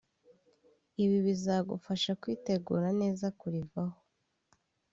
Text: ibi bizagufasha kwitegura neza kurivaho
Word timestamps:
ibi 1.03 1.17
bizagufasha 1.27 2.11
kwitegura 2.21 2.87
neza 3.01 3.25
kurivaho 3.39 3.97